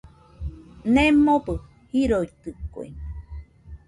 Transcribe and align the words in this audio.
Nemobɨ 0.93 1.53
jiroitɨkue. 1.93 2.85